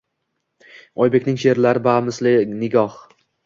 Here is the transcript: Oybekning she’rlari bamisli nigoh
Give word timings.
Oybekning 1.03 1.39
she’rlari 1.43 1.85
bamisli 1.91 2.35
nigoh 2.59 3.01